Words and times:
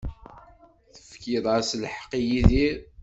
Tefkiḍ-as 0.93 1.69
lḥeqq 1.83 2.11
i 2.19 2.21
Yidir. 2.29 2.77